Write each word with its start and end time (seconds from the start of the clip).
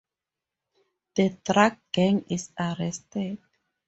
The 1.15 1.37
drug 1.45 1.77
gang 1.91 2.25
is 2.27 2.49
arrested. 2.59 3.37